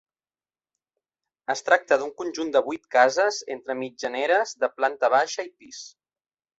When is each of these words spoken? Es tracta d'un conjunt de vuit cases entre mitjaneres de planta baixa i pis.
Es 1.55 1.61
tracta 1.67 1.99
d'un 2.05 2.15
conjunt 2.23 2.51
de 2.57 2.63
vuit 2.71 2.89
cases 2.97 3.39
entre 3.59 3.79
mitjaneres 3.85 4.59
de 4.65 4.75
planta 4.81 5.15
baixa 5.21 5.51
i 5.53 5.57
pis. 5.57 5.89